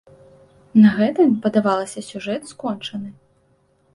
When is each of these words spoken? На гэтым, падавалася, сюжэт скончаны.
На 0.85 0.89
гэтым, 0.99 1.29
падавалася, 1.43 2.03
сюжэт 2.09 2.41
скончаны. 2.53 3.09